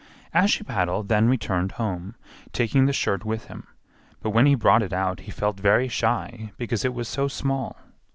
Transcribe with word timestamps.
Ashiepattle 0.33 1.03
then 1.07 1.29
returned 1.29 1.73
home, 1.73 2.15
taking 2.53 2.87
the 2.87 2.91
shirt 2.91 3.23
with 3.23 3.45
him; 3.45 3.67
but 4.19 4.31
when 4.31 4.47
he 4.47 4.55
brought 4.55 4.81
it 4.81 4.93
out 4.93 5.19
he 5.19 5.31
felt 5.31 5.59
very 5.59 5.87
shy 5.87 6.51
because 6.57 6.83
it 6.83 6.95
was 6.95 7.07
so 7.07 7.27
small. 7.27 7.77